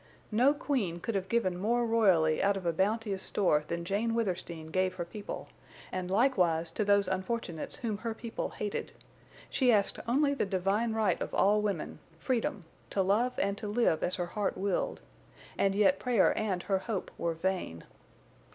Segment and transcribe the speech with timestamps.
[0.31, 4.71] No queen could have given more royally out of a bounteous store than Jane Withersteen
[4.71, 5.49] gave her people,
[5.91, 8.93] and likewise to those unfortunates whom her people hated.
[9.47, 14.15] She asked only the divine right of all women—freedom; to love and to live as
[14.15, 15.01] her heart willed.
[15.55, 17.83] And yet prayer and her hope were vain.